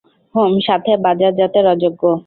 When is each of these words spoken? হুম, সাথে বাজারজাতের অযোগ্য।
হুম, 0.35 0.51
সাথে 0.67 0.91
বাজারজাতের 1.05 1.65
অযোগ্য। 1.67 2.03